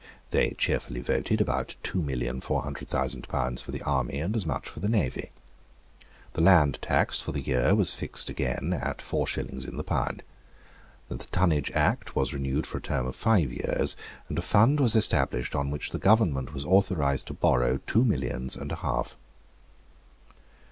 They 0.31 0.55
cheerfully 0.57 0.99
voted 0.99 1.41
about 1.41 1.75
two 1.83 2.01
million 2.01 2.41
four 2.41 2.63
hundred 2.63 2.87
thousand 2.87 3.27
pounds 3.29 3.61
for 3.61 3.69
the 3.69 3.83
army, 3.83 4.19
and 4.19 4.35
as 4.35 4.47
much 4.47 4.67
for 4.67 4.79
the 4.79 4.89
navy. 4.89 5.29
The 6.33 6.41
land 6.41 6.79
tax 6.81 7.19
for 7.21 7.31
the 7.31 7.39
year 7.43 7.75
was 7.75 7.93
again 7.93 7.99
fixed 8.71 8.79
at 8.83 8.99
four 8.99 9.27
shillings 9.27 9.63
in 9.63 9.77
the 9.77 9.83
pound; 9.83 10.23
the 11.07 11.17
Tonnage 11.17 11.69
Act 11.75 12.15
was 12.15 12.33
renewed 12.33 12.65
for 12.65 12.79
a 12.79 12.81
term 12.81 13.05
of 13.05 13.15
five 13.15 13.53
years; 13.53 13.95
and 14.27 14.39
a 14.39 14.41
fund 14.41 14.79
was 14.79 14.95
established 14.95 15.53
on 15.53 15.69
which 15.69 15.91
the 15.91 15.99
government 15.99 16.51
was 16.51 16.65
authorised 16.65 17.27
to 17.27 17.35
borrow 17.35 17.77
two 17.85 18.03
millions 18.03 18.55
and 18.55 18.71
a 18.71 18.77
half. 18.77 19.15